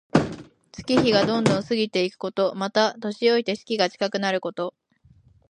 [0.71, 2.55] 月日がどんどん過ぎていくこと。
[2.55, 4.73] また、年老いて死期が近くなること。